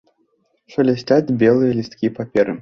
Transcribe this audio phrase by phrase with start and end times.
[0.75, 2.59] Шалясцяць белыя лісткі паперы.